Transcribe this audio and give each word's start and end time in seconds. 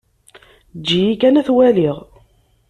Eǧǧ-iyi 0.75 1.15
kan 1.21 1.39
ad 1.39 1.45
t-waliɣ. 1.47 1.97